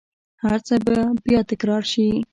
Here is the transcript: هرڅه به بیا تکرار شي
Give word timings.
هرڅه 0.43 0.75
به 0.85 0.97
بیا 1.25 1.39
تکرار 1.49 1.83
شي 1.91 2.05